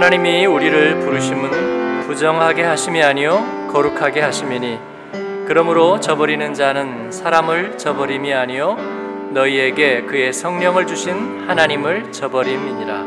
[0.00, 4.78] 하나님이 우리를 부르심은 부정하게 하심이 아니요 거룩하게 하심이니
[5.46, 8.78] 그러므로 저버리는 자는 사람을 저버림이 아니요
[9.34, 13.04] 너희에게 그의 성령을 주신 하나님을 저버림이니라.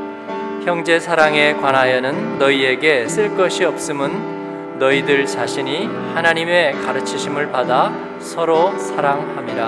[0.66, 9.66] 형제 사랑에 관하여는 너희에게 쓸 것이 없음은 너희들 자신이 하나님의 가르치심을 받아 서로 사랑함이라.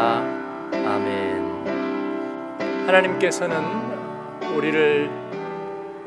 [0.73, 1.45] 아멘.
[2.85, 3.57] 하나님께서는
[4.55, 5.24] 우리를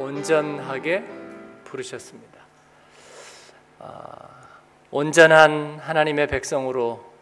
[0.09, 1.05] 온전하게
[1.65, 2.41] 부르셨습니다.
[3.79, 4.49] 아,
[4.91, 7.13] 온전한 하나님의 백성으로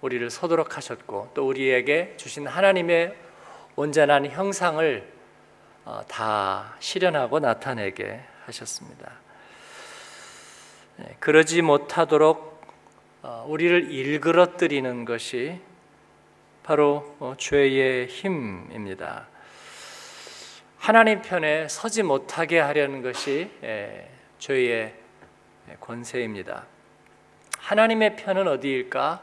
[0.00, 3.14] 우리를 서도록 하셨고 또 우리에게 주신 하나님의
[3.76, 5.12] 온전한 형상을
[5.84, 9.12] 어, 다 실현하고 나타내게 하셨습니다.
[10.96, 12.64] 네, 그러지 못하도록
[13.22, 15.60] 어, 우리를 일그러뜨리는 것이
[16.62, 19.29] 바로 어, 죄의 힘입니다.
[20.80, 23.50] 하나님 편에 서지 못하게 하려는 것이
[24.38, 24.94] 죄의
[25.78, 26.64] 권세입니다.
[27.58, 29.22] 하나님의 편은 어디일까?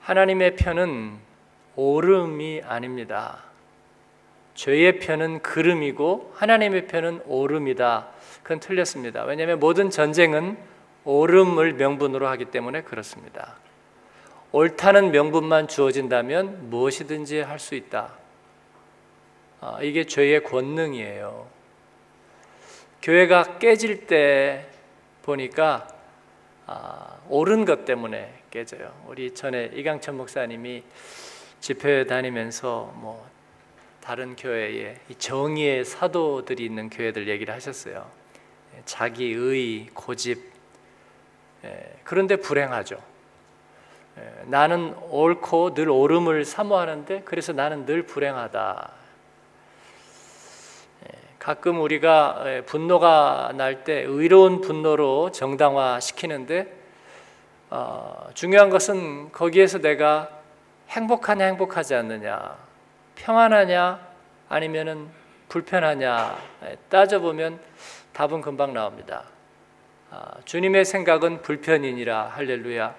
[0.00, 1.18] 하나님의 편은
[1.76, 3.44] 오름이 아닙니다.
[4.56, 8.08] 죄의 편은 그름이고 하나님의 편은 오름이다.
[8.42, 9.22] 그건 틀렸습니다.
[9.22, 10.58] 왜냐하면 모든 전쟁은
[11.04, 13.54] 오름을 명분으로 하기 때문에 그렇습니다.
[14.50, 18.20] 옳다는 명분만 주어진다면 무엇이든지 할 수 있다.
[19.64, 21.46] 아, 이게 죄의 권능이에요.
[23.00, 24.66] 교회가 깨질 때
[25.22, 25.86] 보니까
[26.66, 28.92] 아, 옳은 것 때문에 깨져요.
[29.06, 30.82] 우리 전에 이강천 목사님이
[31.60, 33.24] 집회 다니면서 뭐
[34.00, 38.10] 다른 교회에 정의의 사도들이 있는 교회들 얘기를 하셨어요.
[38.84, 40.42] 자기의 고집
[41.64, 43.00] 예, 그런데 불행하죠.
[44.18, 49.01] 예, 나는 옳고 늘 옳음을 사모하는데 그래서 나는 늘 불행하다.
[51.42, 56.72] 예, 가끔 우리가 분노가 날 때 의로운 분노로 정당화 시키는데
[57.68, 60.28] 어, 중요한 것은 거기에서 내가
[60.90, 62.56] 행복하냐 행복하지 않느냐
[63.16, 63.98] 평안하냐
[64.48, 65.08] 아니면은
[65.48, 66.38] 불편하냐
[66.88, 67.58] 따져보면
[68.12, 69.24] 답은 금방 나옵니다.
[70.10, 72.94] 아, 주님의 생각은 불편이니라 할렐루야.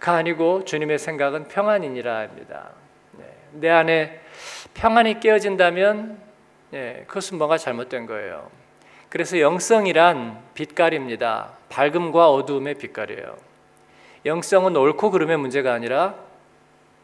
[0.00, 2.70] 가 아니고 주님의 생각은 평안이니라 합니다.
[3.12, 4.20] 네, 내 안에
[4.74, 6.23] 평안이 깨어진다면
[6.74, 8.50] 네, 그것은 뭐가 잘못된 거예요.
[9.08, 11.52] 그래서 영성이란 빛깔입니다.
[11.68, 13.36] 밝음과 어두움의 빛깔이에요.
[14.26, 16.16] 영성은 옳고 그름의 문제가 아니라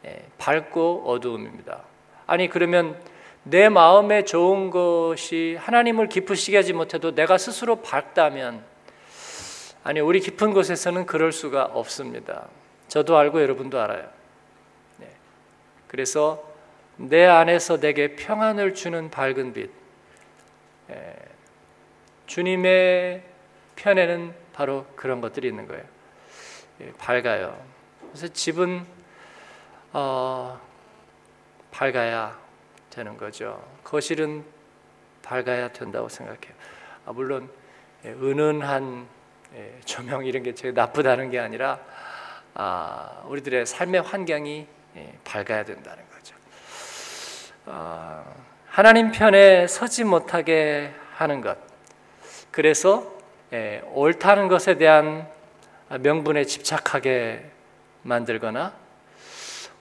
[0.03, 1.85] 네, 밝고 어두움입니다.
[2.27, 3.01] 아니 그러면
[3.45, 8.65] 내 마음에 좋은 것이 하나님을 기쁘시게 하지 못해도 내가 스스로 밝다면
[9.85, 12.49] 아니 우리 깊은 곳에서는 그럴 수가 없습니다.
[12.89, 14.09] 저도 알고 여러분도 알아요.
[14.97, 15.07] 네.
[15.87, 16.50] 그래서
[17.09, 19.71] 내 안에서 내게 평안을 주는 밝은 빛.
[20.91, 21.17] 예.
[22.27, 23.25] 주님의
[23.77, 25.83] 편에는 바로 그런 것들이 있는 거예요.
[26.83, 27.59] 예, 밝아요.
[28.09, 28.85] 그래서 집은
[29.93, 30.61] 어,
[31.71, 32.39] 밝아야
[32.91, 33.67] 되는 거죠.
[33.83, 34.45] 거실은
[35.23, 36.55] 밝아야 된다고 생각해요.
[37.07, 37.51] 아, 물론
[38.05, 39.09] 예, 은은한
[39.55, 41.81] 예, 조명 이런 게 제가 나쁘다는 게 아니라
[42.53, 46.10] 아, 우리들의 삶의 환경이 예, 밝아야 된다는
[48.67, 51.59] 하나님 편에 서지 못하게 하는 것.
[52.51, 53.13] 그래서
[53.93, 55.29] 옳다는 것에 대한
[55.89, 57.45] 명분에 집착하게
[58.03, 58.73] 만들거나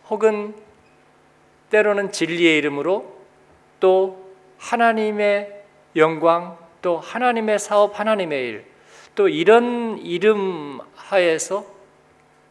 [0.10, 0.56] 혹은
[1.70, 3.20] 때로는 진리의 이름으로
[3.80, 5.64] 또 하나님의
[5.96, 8.66] 영광, 또 하나님의 사업, 하나님의 일,
[9.16, 11.66] 또 이런 이름 하에서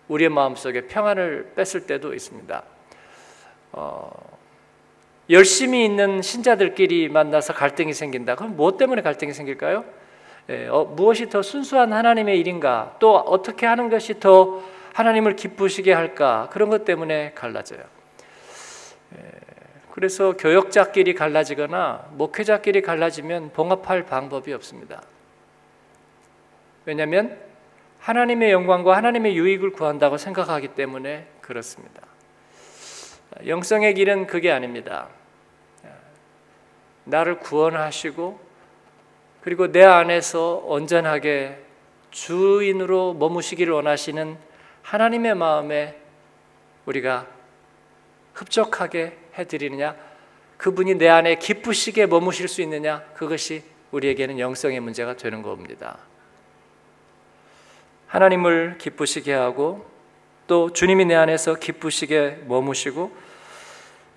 [0.08, 2.62] 우리의 마음속에 평안을 뺐을 때도 있습니다.
[3.72, 4.37] 어,
[5.30, 8.34] 열심히 있는 신자들끼리 만나서 갈등이 생긴다.
[8.36, 9.84] 그럼 무엇 때문에 갈등이 생길까요?
[10.50, 12.96] 예, 어, 무엇이 더 순수한 하나님의 일인가?
[12.98, 14.62] 또 어떻게 하는 것이 더
[14.94, 16.48] 하나님을 기쁘시게 할까?
[16.50, 17.80] 그런 것 때문에 갈라져요.
[19.98, 25.02] 그래서 교역자끼리 갈라지거나 목회자끼리 갈라지면 봉합할 방법이 없습니다.
[26.84, 27.36] 왜냐하면
[27.98, 32.02] 하나님의 영광과 하나님의 유익을 구한다고 생각하기 때문에 그렇습니다.
[33.44, 35.08] 영성의 길은 그게 아닙니다.
[37.08, 38.40] 나를 구원하시고
[39.40, 41.58] 그리고 내 안에서 온전하게
[42.10, 44.36] 주인으로 머무시기를 원하시는
[44.82, 45.98] 하나님의 마음에
[46.86, 47.26] 우리가
[48.34, 49.94] 흡족하게 해드리느냐,
[50.56, 55.98] 그분이 내 안에 기쁘시게 머무실 수 있느냐, 그것이 우리에게는 영성의 문제가 되는 겁니다.
[58.06, 59.86] 하나님을 기쁘시게 하고
[60.46, 63.14] 또 주님이 내 안에서 기쁘시게 머무시고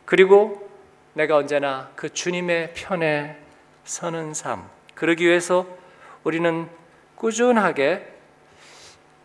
[0.06, 0.71] 그리고
[1.14, 3.38] 내가 언제나 그 주님의 편에
[3.84, 4.70] 서는 삶.
[4.96, 5.66] 그러기 위해서
[6.24, 6.70] 우리는
[7.16, 8.08] 꾸준하게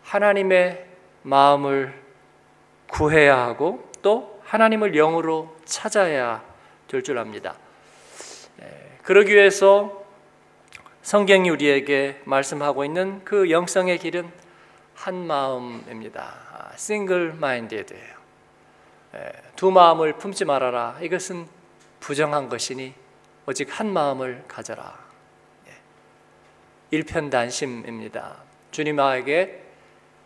[0.03, 0.85] 하나님의
[1.23, 1.93] 마음을
[2.87, 6.43] 구해야 하고 또 하나님을 영으로 찾아야
[6.87, 7.55] 될 줄 압니다.
[8.61, 10.05] 예, 그러기 위해서
[11.01, 14.29] 성경이 우리에게 말씀하고 있는 그 영성의 길은
[14.95, 16.71] 한 마음입니다.
[16.75, 18.17] 싱글 마인드예요.
[19.55, 20.97] 두 마음을 품지 말아라.
[21.01, 21.47] 이것은
[21.99, 22.93] 부정한 것이니
[23.45, 24.97] 오직 한 마음을 가져라.
[25.67, 25.73] 예.
[26.91, 28.37] 일편단심입니다.
[28.71, 29.63] 주님에게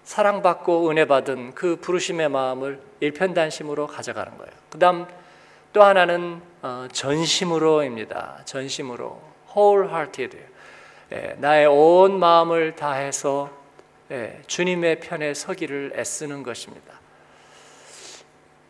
[0.04, 4.52] 사랑받고 은혜 받은 그 부르심의 마음을 일편단심으로 가져가는 거예요.
[4.70, 5.06] 그 다음
[5.74, 8.42] 또 하나는 어, 전심으로입니다.
[8.46, 9.22] 전심으로
[9.56, 10.38] wholehearted.
[11.14, 13.52] 예, 나의 온 마음을 다해서
[14.12, 17.00] 예, 주님의 편에 서기를 애쓰는 것입니다.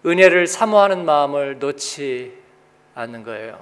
[0.06, 2.41] 은혜를 사모하는 마음을 놓지
[3.01, 3.59] 않는 거예요.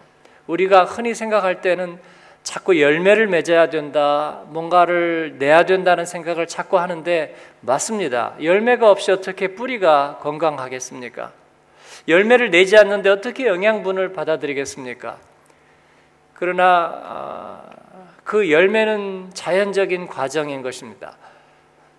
[0.48, 2.00] 우리가 흔히 생각할 때는
[2.44, 8.34] 자꾸 열매를 맺어야 된다, 뭔가를 내야 된다는 생각을 자꾸 하는데 맞습니다.
[8.42, 11.32] 열매가 없이 어떻게 뿌리가 건강하겠습니까?
[12.08, 15.18] 열매를 내지 않는데 어떻게 영양분을 받아들이겠습니까?
[16.34, 17.64] 그러나 아,
[18.24, 21.18] 그 열매는 자연적인 과정인 것입니다.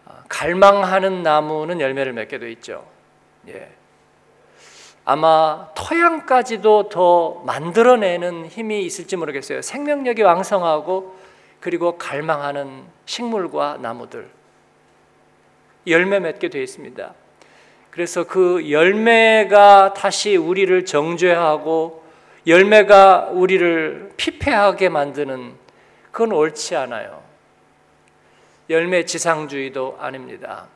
[0.07, 2.87] 아, 갈망하는 나무는 열매를 맺게 돼 있죠.
[3.49, 3.69] 예.
[5.11, 9.61] 아마 토양까지도 더 만들어내는 힘이 있을지 모르겠어요.
[9.61, 11.17] 생명력이 왕성하고
[11.59, 14.31] 그리고 갈망하는 식물과 나무들
[15.89, 17.13] 열매 맺게 되어 있습니다.
[17.91, 22.05] 그래서 그 열매가 다시 우리를 정죄하고
[22.47, 25.55] 열매가 우리를 피폐하게 만드는
[26.13, 27.21] 그건 옳지 않아요.
[28.69, 30.69] 열매 지상주의도 아닙니다.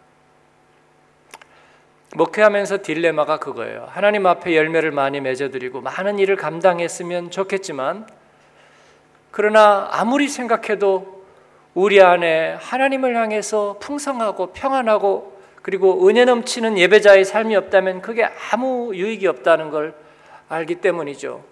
[2.14, 3.86] 목회하면서 딜레마가 그거예요.
[3.90, 8.06] 하나님 앞에 열매를 많이 맺어드리고 많은 일을 감당했으면 좋겠지만,
[9.30, 11.24] 그러나 아무리 생각해도
[11.74, 19.26] 우리 안에 하나님을 향해서 풍성하고 평안하고 그리고 은혜 넘치는 예배자의 삶이 없다면 그게 아무 유익이
[19.26, 19.94] 없다는 걸
[20.48, 21.42] 알기 때문이죠.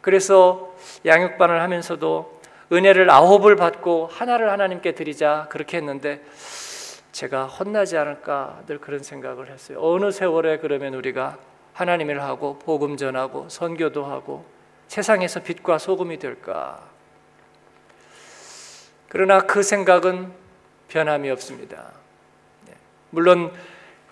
[0.00, 2.40] 그래서 양육반을 하면서도
[2.72, 6.22] 은혜를 아홉을 받고 하나를 하나님께 드리자 그렇게 했는데
[7.12, 9.78] 제가 혼나지 않을까 늘 그런 생각을 했어요.
[9.80, 11.38] 어느 세월에 그러면 우리가
[11.72, 14.44] 하나님 을 하고 복음 전하고 선교도 하고
[14.88, 16.82] 세상에서 빛과 소금이 될까?
[19.08, 20.32] 그러나 그 생각은
[20.88, 21.92] 변함이 없습니다.
[22.66, 22.74] 네.
[23.10, 23.52] 물론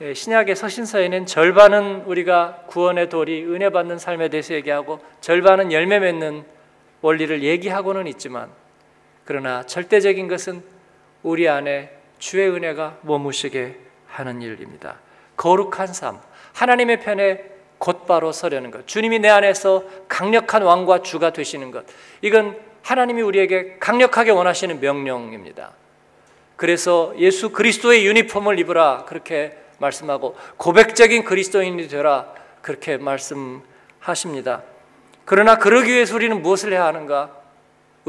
[0.02, 6.44] 예, 신약의 서신서에는 절반은 우리가 구원의 도리, 은혜 받는 삶에 대해서 얘기하고 절반은 열매 맺는
[7.00, 8.50] 원리를 얘기하고는 있지만
[9.24, 10.62] 그러나 절대적인 것은
[11.22, 13.78] 우리 안에 주의 은혜가 머무시게
[14.08, 14.96] 하는 일입니다.
[15.36, 16.18] 거룩한 삶,
[16.54, 17.44] 하나님의 편에
[17.78, 21.84] 곧바로 서려는 것, 주님이 내 안에서 강력한 왕과 주가 되시는 것,
[22.22, 25.72] 이건 하나님이 우리에게 강력하게 원하시는 명령입니다.
[26.56, 32.32] 그래서 예수 그리스도의 유니폼을 입으라 그렇게 말씀하고 고백적인 그리스도인이 되라
[32.62, 34.62] 그렇게 말씀하십니다.
[35.24, 37.30] 그러나 그러기 위해서 우리는 무엇을 해야 하는가?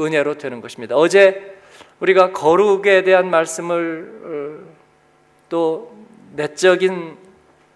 [0.00, 0.96] 은혜로 되는 것입니다.
[0.96, 1.57] 어제
[2.00, 4.74] 우리가 거룩에 대한 말씀을 어,
[5.48, 5.96] 또
[6.34, 7.16] 내적인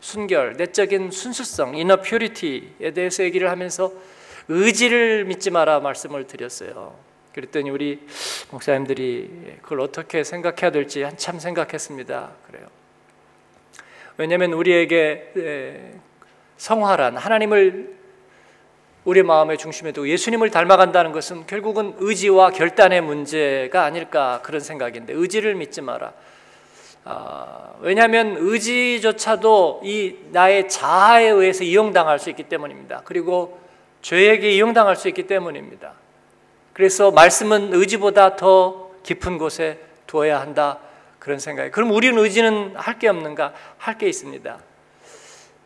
[0.01, 3.93] 순결, 내적인 순수성, 이너 퓨리티에 대해서 얘기를 하면서
[4.49, 6.95] 의지를 믿지 마라 말씀을 드렸어요.
[7.33, 8.07] 그랬더니 우리
[8.51, 12.33] 목사님들이 그걸 어떻게 생각해야 될지 한참 생각했습니다.
[12.47, 12.67] 그래요.
[14.19, 15.95] 왜냐하면 우리에게
[16.59, 18.02] 성화란 하나님을
[19.05, 25.57] 우리 마음의 중심에 두고 예수님을 닮아간다는 것은 결국은 의지와 결단의 문제가 아닐까 그런 생각인데 의지를
[25.57, 26.13] 믿지 마라.
[27.05, 33.03] 아, 왜냐하면 의지조차도 이 나의 자아에 의해서 이용당할 수 있기 때문입니다.
[33.05, 33.59] 그리고
[34.03, 35.95] 죄에게 이용당할 수 있기 때문입니다.
[36.73, 40.79] 그래서 말씀은 의지보다 더 깊은 곳에 두어야 한다
[41.19, 41.73] 그런 생각이.
[41.73, 43.53] 그럼 우리는 의지는 할 게 없는가?
[43.79, 44.59] 할 게 있습니다.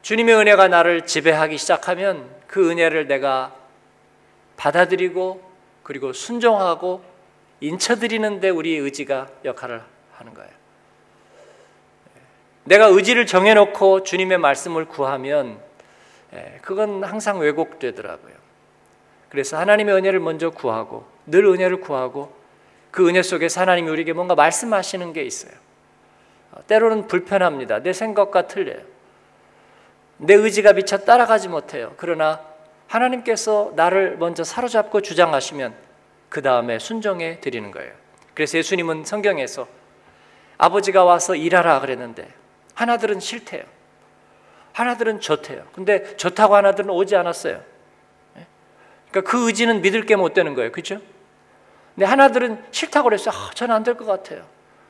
[0.00, 2.24] 주님의 은혜가 나를 지배하기 시작하면
[2.56, 3.54] 그 은혜를 내가
[4.56, 5.42] 받아들이고
[5.82, 7.04] 그리고 순종하고
[7.60, 9.82] 인쳐드리는데 우리의 의지가 역할을
[10.14, 10.50] 하는 거예요.
[12.64, 15.60] 내가 의지를 정해놓고 주님의 말씀을 구하면
[16.32, 18.32] 예, 그건 항상 왜곡되더라고요.
[19.28, 22.34] 그래서 하나님의 은혜를 먼저 구하고 늘 은혜를 구하고
[22.90, 25.52] 그 은혜 속에서 하나님이 우리에게 뭔가 말씀하시는 게 있어요.
[26.68, 27.82] 때로는 불편합니다.
[27.82, 28.95] 내 생각과 틀려요.
[30.18, 31.94] 내 의지가 미처 따라가지 못해요.
[31.96, 32.40] 그러나
[32.88, 35.74] 하나님께서 나를 먼저 사로잡고 주장하시면
[36.28, 37.92] 그 다음에 순종해 드리는 거예요.
[38.34, 39.66] 그래서 예수님은 성경에서
[40.58, 42.28] 아버지가 와서 일하라 그랬는데
[42.74, 43.62] 하나들은 싫대요.
[44.72, 45.64] 하나들은 좋대요.
[45.74, 47.62] 근데 좋다고 하나들은 오지 않았어요.
[48.38, 48.46] 예?
[49.10, 50.70] 그러니까 그 의지는 믿을 게 못 되는 거예요.
[50.72, 50.98] 그죠?
[51.94, 53.34] 근데 하나들은 싫다고 그랬어요.
[53.34, 54.44] 아, 저는 안 될 것 같아요.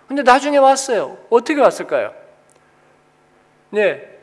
[0.09, 1.19] 근데 나중에 왔어요.
[1.31, 2.13] 어떻게 왔을까요?
[3.71, 4.16] 네.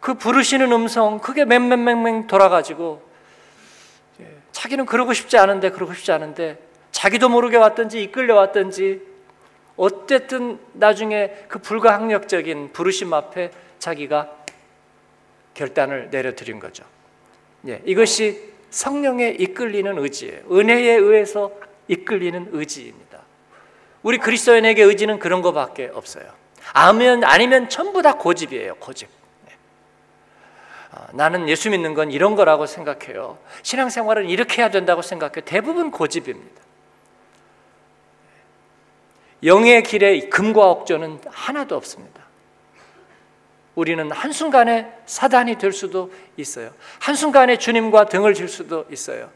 [0.00, 3.02] 그 부르시는 음성, 그게 맹맹맹맹 돌아가지고,
[4.20, 6.58] 예, 자기는 그러고 싶지 않은데, 그러고 싶지 않은데,
[6.92, 9.02] 자기도 모르게 왔든지, 이끌려 왔든지,
[9.76, 14.30] 어쨌든 나중에 그 불가항력적인 부르심 앞에 자기가
[15.54, 16.84] 결단을 내려드린 거죠.
[17.66, 20.42] 예, 이것이 성령에 이끌리는 의지예요.
[20.50, 21.52] 은혜에 의해서
[21.88, 23.22] 이끌리는 의지입니다.
[24.02, 26.24] 우리 그리스도인에게 의지는 그런 것밖에 없어요.
[26.72, 28.76] 아니면 아니면 전부 다 고집이에요.
[28.76, 29.08] 고집.
[30.90, 30.98] 네.
[30.98, 33.38] 아, 나는 예수 믿는 건 이런 거라고 생각해요.
[33.62, 35.44] 신앙생활은 이렇게 해야 된다고 생각해요.
[35.44, 36.62] 대부분 고집입니다.
[39.44, 42.28] 영의 길에 금과 억조는 하나도 없습니다.
[43.74, 46.72] 우리는 한순간에 사단이 될 수도 있어요.
[46.98, 49.30] 한순간에 주님과 등을 질 수도 있어요.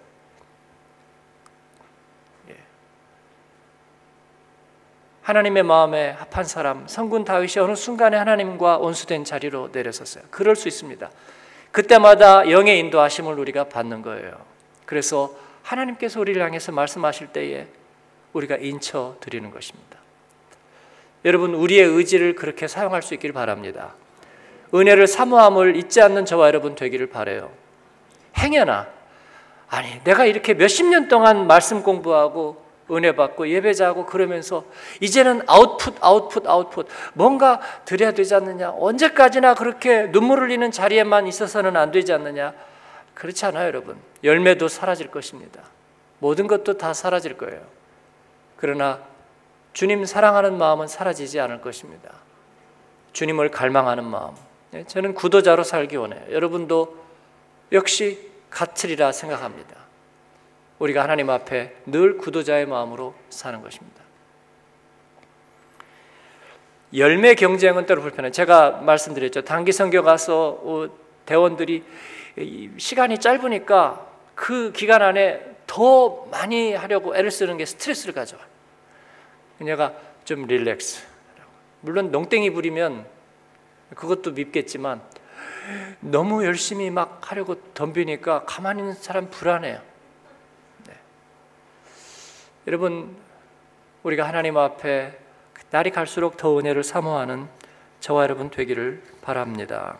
[2.48, 2.56] 예.
[5.22, 10.24] 하나님의 마음에 합한 사람 성군 다윗이 어느 순간에 하나님과 원수된 자리로 내려섰어요.
[10.32, 11.08] 그럴 수 있습니다.
[11.72, 14.32] 그때마다 영의 인도하심을 우리가 받는 거예요.
[14.84, 17.66] 그래서 하나님께서 우리를 향해서 말씀하실 때에
[18.34, 19.98] 우리가 인쳐 드리는 것입니다.
[21.24, 23.94] 여러분 우리의 의지를 그렇게 사용할 수 있기를 바랍니다.
[24.74, 27.50] 은혜를 사모함을 잊지 않는 저와 여러분 되기를 바래요.
[28.38, 28.88] 행여나
[29.68, 32.61] 아니 내가 이렇게 몇십 년 동안 말씀 공부하고
[32.92, 34.64] 은혜 받고 예배자하고 그러면서
[35.00, 36.88] 이제는 아웃풋 아웃풋 아웃풋.
[37.14, 38.74] 뭔가 드려야 되지 않느냐?
[38.78, 42.54] 언제까지나 그렇게 눈물 흘리는 자리에만 있어서는 안 되지 않느냐?
[43.14, 43.96] 그렇지 않아요 여러분.
[44.24, 45.62] 열매도 사라질 것입니다.
[46.18, 47.60] 모든 것도 다 사라질 거예요.
[48.56, 49.00] 그러나
[49.72, 52.10] 주님 사랑하는 마음은 사라지지 않을 것입니다.
[53.12, 54.34] 주님을 갈망하는 마음.
[54.70, 56.22] 네, 저는 구도자로 살기 원해요.
[56.30, 56.96] 여러분도
[57.72, 59.81] 역시 같으리라 생각합니다.
[60.82, 64.02] 우리가 하나님 앞에 늘 구도자의 마음으로 사는 것입니다.
[66.96, 68.32] 열매 경쟁은 때로 불편해.
[68.32, 69.42] 제가 말씀드렸죠.
[69.42, 70.88] 단기 선교 가서 어,
[71.24, 71.84] 대원들이
[72.78, 78.42] 시간이 짧으니까 그 기간 안에 더 많이 하려고 애를 쓰는 게 스트레스를 가져와.
[79.58, 81.06] 그녀가 좀 릴렉스.
[81.80, 83.06] 물론 농땡이 부리면
[83.94, 85.00] 그것도 밉겠지만
[86.00, 89.91] 너무 열심히 막 하려고 덤비니까 가만히 있는 사람 불안해요.
[92.64, 92.68] 네.
[92.68, 93.16] 여러분
[94.04, 95.18] 우리가 하나님 앞에
[95.70, 97.48] 날이 갈수록 더 은혜를 사모하는
[97.98, 99.98] 저와 여러분 되기를 바랍니다.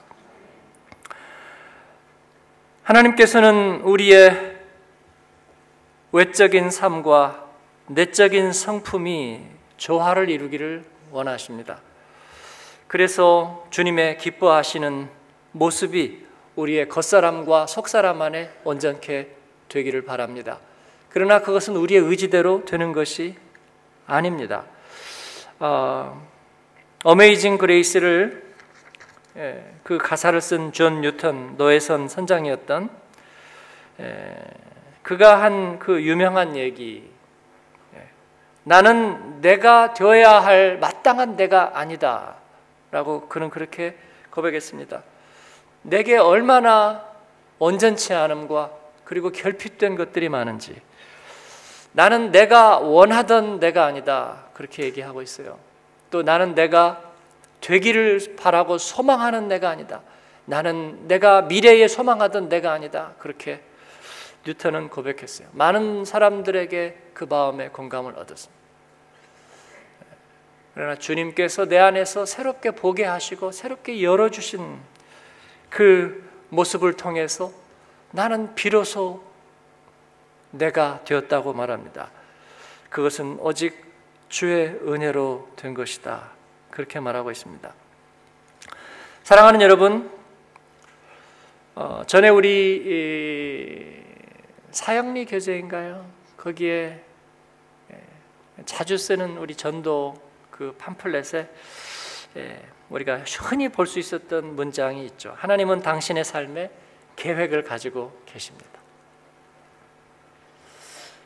[2.85, 4.61] 하나님께서는 우리의
[6.13, 7.49] 외적인 삶과
[7.89, 9.41] 내적인 성품이
[9.77, 11.81] 조화를 이루기를 원하십니다.
[12.87, 15.09] 그래서 주님의 기뻐하시는
[15.53, 19.29] 모습이 우리의 겉사람과 속사람 안에 온전케
[19.69, 20.61] 되기를 바랍니다.
[21.13, 23.37] 그러나 그것은 우리의 의지대로 되는 것이
[24.07, 24.65] 아닙니다.
[25.59, 26.27] 어,
[27.05, 28.43] Amazing Grace를
[29.37, 32.91] 예, 그 가사를 쓴 존 뉴턴 노예선 선장이었던
[34.01, 34.37] 예,
[35.03, 37.11] 그가 한 그 유명한 얘기
[37.95, 38.09] 예,
[38.65, 42.37] 나는 내가 되어야 할 마땅한 내가 아니다.
[42.91, 43.97] 라고 그는 그렇게
[44.31, 45.03] 고백했습니다.
[45.83, 47.07] 내게 얼마나
[47.59, 48.71] 온전치 않음과
[49.05, 50.81] 그리고 결핍된 것들이 많은지
[51.93, 54.45] 나는 내가 원하던 내가 아니다.
[54.55, 55.59] 그렇게 얘기하고 있어요.
[56.11, 57.03] 또 나는 내가
[57.61, 60.03] 되기를 바라고 소망하는 내가 아니다.
[60.45, 63.13] 나는 내가 미래에 소망하던 내가 아니다.
[63.19, 63.61] 그렇게
[64.45, 65.49] 뉴턴은 고백했어요.
[65.53, 68.63] 많은 사람들에게 그 마음에 공감을 얻었습니다.
[70.75, 74.79] 그러나 주님께서 내 안에서 새롭게 보게 하시고 새롭게 열어주신
[75.69, 77.53] 그 모습을 통해서
[78.11, 79.23] 나는 비로소
[80.53, 82.11] 내가 되었다고 말합니다.
[82.89, 83.85] 그것은 오직
[84.29, 86.31] 주의 은혜로 된 것이다.
[86.71, 87.75] 그렇게 말하고 있습니다.
[89.25, 90.11] 사랑하는 여러분,
[91.75, 94.03] 어, 전에 우리
[94.71, 96.07] 사형리 교재인가요?
[96.37, 97.03] 거기에
[98.65, 100.15] 자주 쓰는 우리 전도
[100.51, 101.49] 그 팜플렛에
[102.37, 105.35] 예, 우리가 흔히 볼 수 있었던 문장이 있죠.
[105.37, 106.71] 하나님은 당신의 삶에
[107.17, 108.82] 계획을 가지고 계십니다.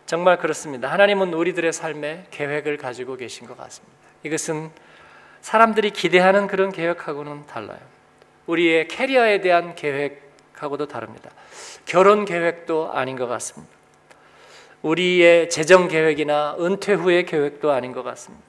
[0.07, 0.91] 정말 그렇습니다.
[0.91, 3.97] 하나님은 우리들의 삶에 계획을 가지고 계신 것 같습니다.
[4.23, 4.71] 이것은
[5.41, 7.81] 사람들이 기대하는 그런 계획하고는 달라요.
[8.47, 11.31] 우리의 캐리어에 대한 계획하고도 다릅니다.
[11.85, 13.75] 결혼 계획도 아닌 것 같습니다.
[14.83, 18.45] 우리의 재정 계획이나 은퇴 후의 계획도 아닌 것 같습니다.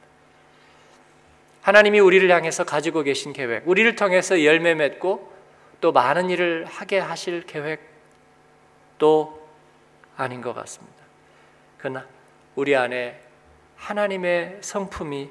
[1.63, 5.33] 하나님이 우리를 향해서 가지고 계신 계획, 우리를 통해서 열매 맺고
[5.81, 7.81] 또 많은 일을 하게 하실 계획,
[8.97, 9.47] 또
[10.15, 10.96] 아닌 것 같습니다.
[11.77, 12.05] 그러나
[12.55, 13.19] 우리 안에
[13.75, 15.29] 하나님의 성품이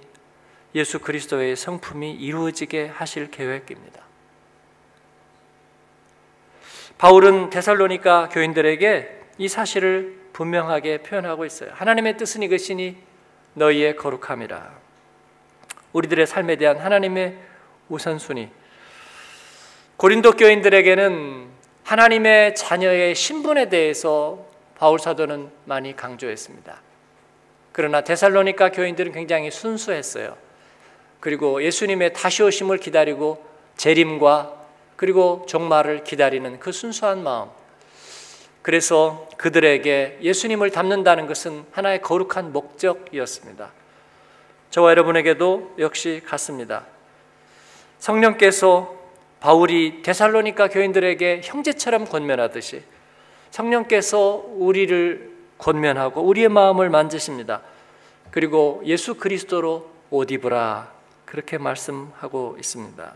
[0.75, 4.03] 예수 그리스도의 성품이 이루어지게 하실 계획입니다.
[6.99, 11.71] 바울은 데살로니가 교인들에게 이 사실을 분명하게 표현하고 있어요.
[11.75, 12.97] 하나님의 뜻은 이것이니
[13.55, 14.77] 너희의 거룩함이라.
[15.93, 17.37] 우리들의 삶에 대한 하나님의
[17.89, 18.49] 우선순위.
[19.97, 21.49] 고린도 교인들에게는
[21.85, 24.46] 하나님의 자녀의 신분에 대해서
[24.79, 26.81] 바울 사도는 많이 강조했습니다.
[27.73, 30.37] 그러나 데살로니가 교인들은 굉장히 순수했어요.
[31.21, 33.45] 그리고 예수님의 다시 오심을 기다리고
[33.77, 34.55] 재림과
[34.97, 37.49] 그리고 종말을 기다리는 그 순수한 마음.
[38.63, 43.71] 그래서 그들에게 예수님을 닮는다는 것은 하나의 거룩한 목적이었습니다.
[44.71, 46.87] 저와 여러분에게도 역시 같습니다.
[47.99, 48.95] 성령께서
[49.41, 52.83] 바울이 데살로니가 교인들에게 형제처럼 권면하듯이
[53.57, 57.63] 성령께서 우리를 권면하고 우리의 마음을 만지십니다.
[58.31, 60.93] 그리고 예수 그리스도로 옷 입으라
[61.25, 63.15] 그렇게 말씀하고 있습니다.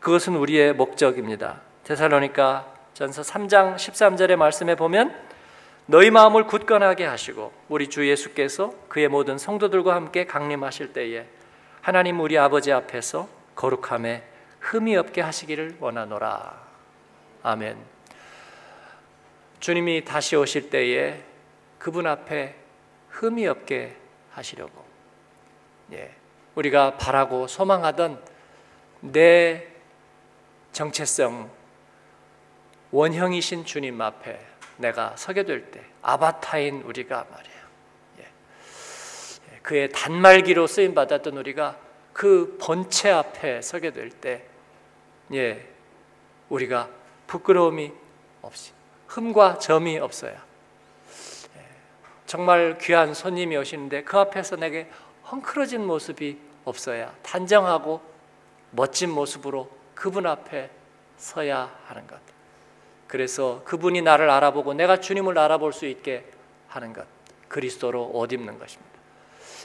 [0.00, 1.62] 그것은 우리의 목적입니다.
[1.84, 5.14] 데살로니가 전서 3장 13절의 말씀에 보면
[5.86, 11.24] 너희 마음을 굳건하게 하시고 우리 주 예수께서 그의 모든 성도들과 함께 강림하실 때에
[11.80, 14.22] 하나님 우리 아버지 앞에서 거룩함에
[14.60, 16.60] 흠이 없게 하시기를 원하노라.
[17.42, 17.97] 아멘.
[19.60, 21.22] 주님이 다시 오실 때에
[21.78, 22.54] 그분 앞에
[23.10, 23.96] 흠이 없게
[24.30, 24.84] 하시려고.
[25.92, 26.14] 예.
[26.54, 28.22] 우리가 바라고 소망하던
[29.00, 29.66] 내
[30.72, 31.50] 정체성
[32.90, 34.40] 원형이신 주님 앞에
[34.76, 37.58] 내가 서게 될 때 아바타인 우리가 말이에요.
[38.20, 38.22] 예.
[39.52, 39.58] 예.
[39.62, 41.78] 그의 단말기로 쓰임 받았던 우리가
[42.12, 44.44] 그 본체 앞에 서게 될 때,
[45.34, 45.68] 예,
[46.48, 46.88] 우리가
[47.28, 47.92] 부끄러움이
[48.42, 48.72] 없이
[49.08, 51.64] 흠과 점이 없어야 예,
[52.26, 54.88] 정말 귀한 손님이 오시는데 그 앞에서 내게
[55.30, 58.00] 헝클어진 모습이 없어야 단정하고
[58.70, 60.70] 멋진 모습으로 그분 앞에
[61.16, 62.18] 서야 하는 것.
[63.06, 66.24] 그래서 그분이 나를 알아보고 내가 주님을 알아볼 수 있게
[66.68, 67.06] 하는 것.
[67.48, 68.98] 그리스도로 옷 입는 것입니다.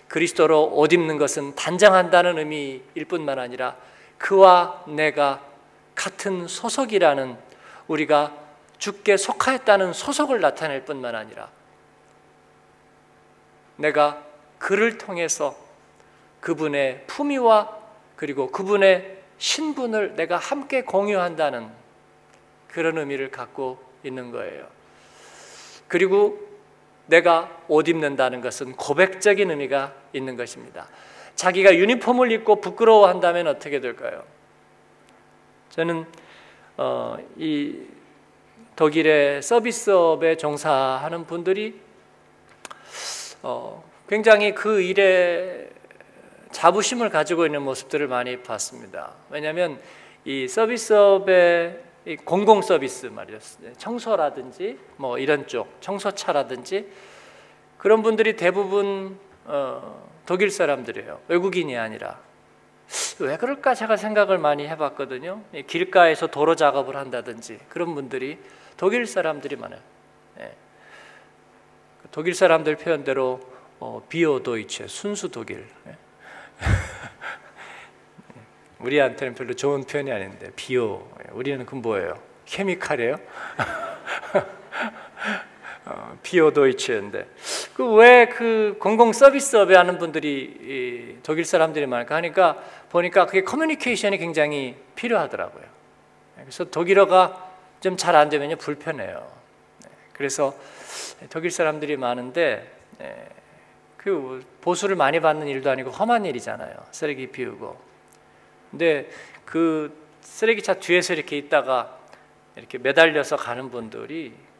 [0.08, 3.76] 그리스도로 옷 입는 것은 단정한다는 의미일 뿐만 아니라
[4.18, 5.42] 그와 내가
[5.96, 7.38] 같은 소속이라는
[7.88, 8.43] 우리가
[8.84, 11.50] 주께 속하였다는 소속을 나타낼 뿐만 아니라
[13.78, 14.22] 내가
[14.60, 15.56] 그를 통해서
[16.42, 17.78] 그분의 품위와
[18.18, 21.70] 그리고 그분의 신분을 내가 함께 공유한다는
[22.68, 24.68] 그런 의미를 갖고 있는 거예요.
[25.88, 26.38] 그리고
[27.06, 30.90] 내가 옷 입는다는 것은 고백적인 의미가 있는 것입니다.
[31.36, 34.26] 자기가 유니폼을 입고 부끄러워한다면 어떻게 될까요?
[35.70, 36.06] 저는
[36.76, 38.03] 어, 이
[38.76, 41.80] 독일의 서비스업에 종사하는 분들이
[43.44, 45.70] 어, 굉장히 그 일에
[46.52, 49.14] 자부심을 가지고 있는 모습들을 많이 봤습니다.
[49.30, 49.80] 왜냐하면
[50.26, 51.80] 이 서비스업의
[52.26, 53.74] 공공 서비스 말이었어요.
[53.78, 56.90] 청소라든지 뭐 이런 쪽 청소차라든지
[57.78, 61.20] 그런 분들이 대부분 어, 독일 사람들이에요.
[61.28, 62.20] 외국인이 아니라
[63.20, 65.44] 왜 그럴까 제가 생각을 많이 해봤거든요.
[65.68, 68.40] 길가에서 도로 작업을 한다든지 그런 분들이
[68.78, 69.80] 독일 사람들이 많아요.
[70.40, 70.56] 예.
[72.12, 73.40] 독일 사람들 표현대로
[73.80, 75.68] 어, 비오 도이체 순수 독일.
[75.88, 75.98] 예.
[78.80, 81.08] 우리한테는 별로 좋은 표현이 아닌데 비오.
[81.32, 82.22] 우리는 그 뭐예요?
[82.46, 83.18] 케미칼이에요?
[86.24, 87.28] 어, 비오 도이체인데
[87.76, 94.76] 그 왜 그 공공 서비스업에 하는 분들이 독일 사람들이 많을까 하니까 보니까 그게 커뮤니케이션이 굉장히
[94.96, 95.64] 필요하더라고요.
[96.38, 99.30] 그래서 독일어가 좀 잘 안 되면요 불편해요.
[99.84, 100.56] 네, 그래서
[101.30, 103.28] 독일 사람들이 많은데 네,
[103.98, 106.74] 그 보수를 많이 받는 일도 아니고 험한 일이잖아요.
[106.92, 107.78] 쓰레기 비우고.
[108.72, 109.10] 근데
[109.46, 111.98] 그 쓰레기차 뒤에서 이렇게 있다가
[112.56, 114.53] 이렇게 매달려서 가는 분들이 예,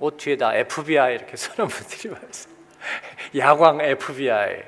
[0.00, 2.54] 옷 뒤에다 FBI 이렇게 써놓은 분들이 많았어요.
[3.36, 4.62] 야광 FBI.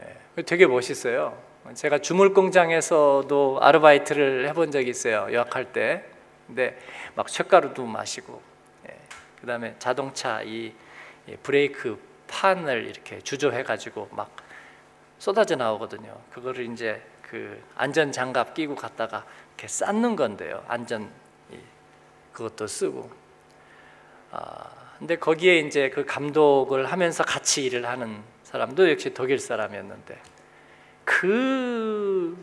[0.00, 1.36] 예, 되게 멋있어요.
[1.74, 5.26] 제가 주물 공장에서도 아르바이트를 해본 적이 있어요.
[5.30, 6.04] 유학할 때.
[6.46, 6.78] 근데
[7.14, 8.40] 막 쇳가루도 마시고,
[8.88, 8.96] 예,
[9.40, 10.72] 그다음에 자동차 이
[11.42, 11.98] 브레이크
[12.28, 14.34] 판을 이렇게 주조해 가지고 막
[15.18, 16.18] 쏟아져 나오거든요.
[16.32, 20.64] 그거를 이제 그 안전 장갑 끼고 갔다가 이렇게 쌓는 건데요.
[20.68, 21.10] 안전
[22.32, 23.27] 그것도 쓰고.
[24.30, 30.18] 아 근데 거기에 이제 그 감독을 하면서 같이 일을 하는 사람도 역시 독일 사람이었는데
[31.04, 32.36] 그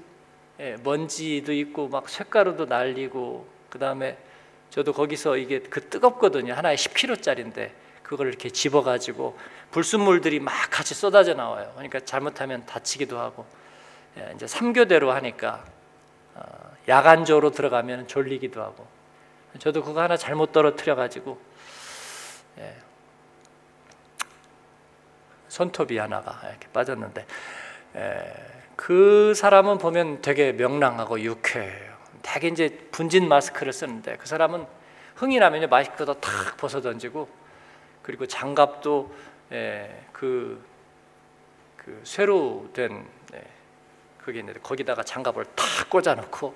[0.59, 4.17] 예, 먼지도 있고 막 쇳가루도 날리고 그 다음에
[4.69, 6.53] 저도 거기서 이게 그 뜨겁거든요.
[6.53, 7.71] 하나에 10kg짜리인데
[8.03, 9.37] 그걸 이렇게 집어가지고
[9.71, 11.71] 불순물들이 막 같이 쏟아져 나와요.
[11.73, 13.45] 그러니까 잘못하면 다치기도 하고
[14.17, 15.65] 예, 이제 3교대로 하니까
[16.35, 16.43] 어,
[16.87, 18.87] 야간조로 들어가면 졸리기도 하고
[19.59, 21.39] 저도 그거 하나 잘못 떨어뜨려 가지고
[22.59, 22.75] 예,
[25.47, 27.25] 손톱이 하나가 이렇게 빠졌는데
[27.95, 28.33] 예,
[28.75, 31.95] 그 사람은 보면 되게 명랑하고 유쾌해요.
[32.21, 34.65] 되게 이제 분진 마스크를 쓰는데 그 사람은
[35.15, 37.29] 흥이 나면요 마스크도 탁 벗어 던지고
[38.01, 39.15] 그리고 장갑도
[39.51, 40.63] 예, 그,
[41.77, 43.43] 그 쇠로 된 예,
[44.17, 46.55] 그게 있는데 거기다가 장갑을 탁 꽂아놓고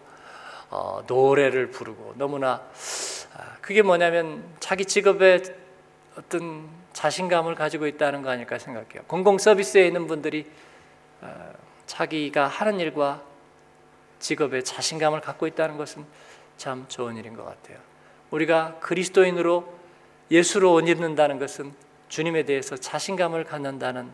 [0.71, 2.61] 어, 노래를 부르고 너무나
[3.35, 5.41] 아, 그게 뭐냐면 자기 직업에
[6.17, 9.03] 어떤 자신감을 가지고 있다는 거 아닐까 생각해요.
[9.07, 10.49] 공공 서비스에 있는 분들이
[11.21, 11.51] 어,
[11.85, 13.23] 자기가 하는 일과
[14.19, 16.05] 직업에 자신감을 갖고 있다는 것은
[16.57, 17.77] 참 좋은 일인 것 같아요.
[18.31, 19.73] 우리가 그리스도인으로
[20.29, 21.73] 예수로 옷 입는다는 것은
[22.09, 24.11] 주님에 대해서 자신감을 갖는다는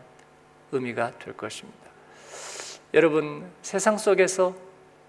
[0.72, 1.86] 의미가 될 것입니다.
[2.94, 4.54] 여러분 세상 속에서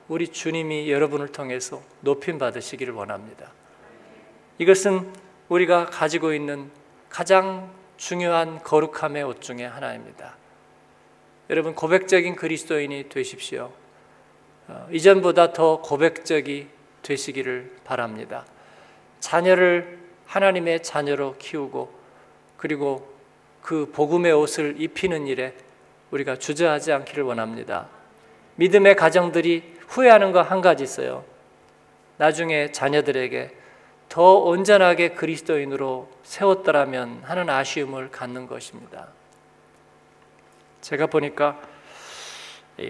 [0.08, 3.52] 우리 주님이 여러분을 통해서 높임 받으시기를 원합니다.
[4.58, 5.14] 이것은
[5.50, 6.70] 우리가 가지고 있는
[7.10, 10.36] 가장 중요한 거룩함의 옷 중에 하나입니다.
[11.50, 13.72] 여러분 고백적인 그리스도인이 되십시오.
[14.68, 16.68] 어, 이전보다 더 고백적이
[17.02, 18.46] 되시기를 바랍니다.
[19.20, 21.98] 자녀를 하나님의 자녀로 키우고
[22.58, 23.16] 그리고
[23.62, 25.54] 그 복음의 옷을 입히는 일에
[26.12, 27.88] 우리가 주저하지 않기를 원합니다.
[28.56, 31.24] 믿음의 가정들이 후회하는 거 한 가지 있어요.
[32.18, 33.52] 나중에 자녀들에게
[34.10, 39.10] 더 온전하게 그리스도인으로 세웠더라면 하는 아쉬움을 갖는 것입니다.
[40.82, 41.60] 제가 보니까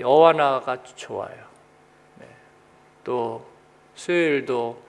[0.03, 1.45] 어와나가 좋아요.
[2.19, 2.27] 네.
[3.03, 3.45] 또
[3.95, 4.82] 수요일도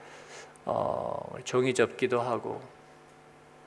[0.65, 2.61] 어, 종이 접기도 하고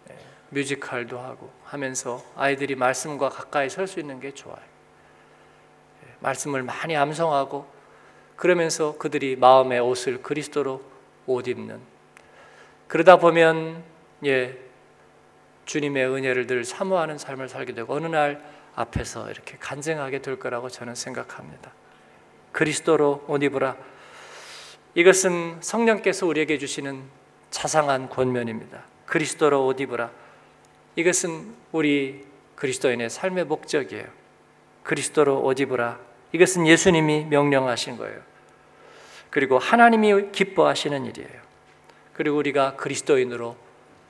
[0.07, 0.17] 네.
[0.51, 4.57] 뮤지컬도 하고 하면서 아이들이 말씀과 가까이 설 수 있는 게 좋아요.
[6.03, 6.09] 네.
[6.21, 7.67] 말씀을 많이 암송하고
[8.37, 10.83] 그러면서 그들이 마음의 옷을 그리스도로
[11.27, 11.92] 옷 입는
[12.93, 13.83] 그러다 보면
[14.27, 14.55] 예
[15.65, 20.95] 주님의 은혜를 늘 사모하는 삶을 살게 되고 어느 날 앞에서 이렇게 간증하게 될 거라고 저는
[20.95, 21.73] 생각합니다.
[22.53, 23.79] 그리스도로 옷 입으라.
[24.95, 27.03] 이것은 성령께서 우리에게 주시는
[27.49, 28.85] 자상한 권면입니다.
[29.07, 30.11] 그리스도로 옷 입으라.
[30.95, 32.27] 이것은 우리
[32.57, 34.05] 그리스도인의 삶의 목적이에요.
[34.83, 35.99] 그리스도로 옷 입으라.
[36.33, 38.21] 이것은 예수님이 명령하신 거예요.
[39.31, 41.42] 그리고 하나님이 기뻐하시는 일이에요.
[42.23, 43.57] 그리고 우리가 그리스도인으로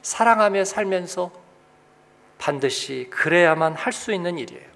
[0.03, 1.33] 사랑하며 살면서
[2.37, 4.67] 반드시 그래야만 할 수 있는 일이에요.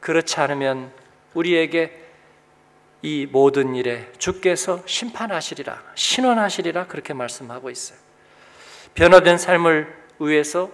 [0.00, 0.92] 그렇지 않으면
[1.34, 2.04] 우리에게
[3.02, 7.98] 이 모든 일에 주께서 심판하시리라, 신원하시리라 그렇게 말씀하고 있어요.
[8.94, 10.70] 변화된 삶을 위해서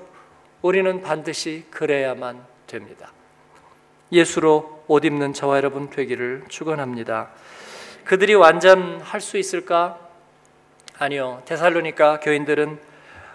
[0.60, 3.10] 우리는 반드시 그래야만 됩니다.
[4.12, 7.30] 예수로 옷 입는 저와 여러분 되기를 축원합니다.
[8.04, 10.01] 그들이 완전할 수 있을까?
[10.98, 11.42] 아니요.
[11.46, 12.78] 데살로니가 교인들은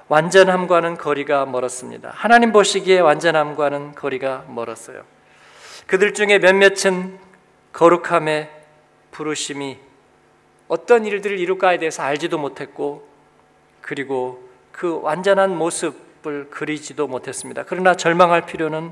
[0.08, 2.12] 완전함과는 거리가 멀었습니다.
[2.14, 5.04] 하나님 보시기에 완전함과는 거리가 멀었어요.
[5.86, 7.20] 그들 중에 몇몇은
[7.74, 8.50] 거룩함의
[9.12, 9.78] 부르심이
[10.68, 13.08] 어떤 일들을 이룰까에 대해서 알지도 못했고
[13.82, 17.64] 그리고 그 완전한 모습을 그리지도 못했습니다.
[17.66, 18.92] 그러나 절망할 필요는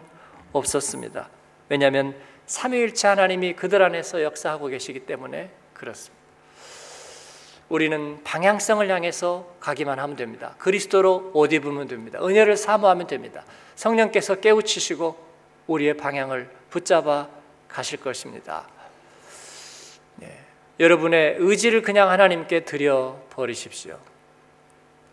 [0.52, 1.30] 없었습니다.
[1.70, 6.15] 왜냐하면 삼위일체 하나님이 그들 안에서 역사하고 계시기 때문에 그렇습니다.
[7.70, 10.56] 우리는 방향성을 향해서 가기만 하면 됩니다.
[10.60, 12.20] 그리스도로 옷 입으면 됩니다.
[12.22, 13.44] 은혜를 사모하면 됩니다.
[13.76, 15.18] 성령께서 깨우치시고
[15.68, 17.28] 우리의 방향을 붙잡아
[17.68, 18.68] 가실 것입니다.
[20.18, 20.40] 네.
[20.80, 23.98] 여러분의 의지를 그냥 하나님께 드려 버리십시오.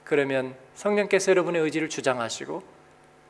[0.04, 2.62] 그러면 성령께서 여러분의 의지를 주장하시고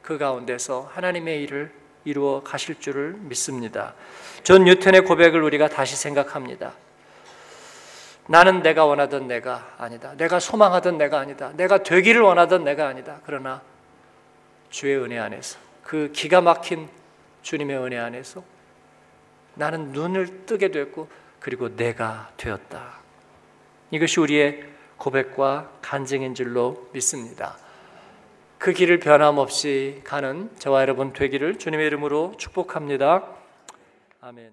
[0.03, 1.73] 그 가운데서 하나님의 일을
[2.05, 3.95] 이루어 가실 줄을 믿습니다.
[4.43, 6.75] 존 뉴턴의 고백을 우리가 다시 생각합니다.
[8.29, 10.15] 나는 내가 원하던 내가 아니다.
[10.17, 11.53] 내가 소망하던 내가 아니다.
[11.57, 13.21] 내가 되기를 원하던 내가 아니다.
[13.25, 13.63] 그러나
[14.71, 16.89] 주의 은혜 안에서 그 기가 막힌
[17.43, 18.43] 주님의 은혜 안에서
[19.55, 21.09] 나는 눈을 뜨게 됐고
[21.41, 23.01] 그리고 내가 되었다.
[23.91, 24.65] 이것이 우리의
[24.97, 27.59] 고백과 간증인 줄로 믿습니다.
[28.59, 33.27] 그 길을 변함없이 가는 저와 여러분 되기를 주님의 이름으로 축복합니다.
[34.21, 34.53] 아멘.